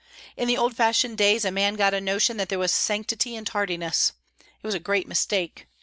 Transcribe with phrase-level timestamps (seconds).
[0.35, 3.45] In the old fashioned days a man got a notion that there was sanctity in
[3.45, 4.13] tardiness.
[4.39, 5.67] It was a great mistake.